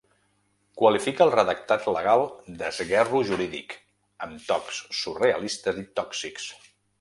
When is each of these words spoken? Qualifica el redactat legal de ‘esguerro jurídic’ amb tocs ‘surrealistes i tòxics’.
Qualifica 0.81 1.21
el 1.25 1.33
redactat 1.35 1.85
legal 1.95 2.25
de 2.61 2.65
‘esguerro 2.69 3.21
jurídic’ 3.29 3.77
amb 4.29 4.49
tocs 4.49 4.81
‘surrealistes 5.03 5.79
i 5.85 5.85
tòxics’. 6.01 6.51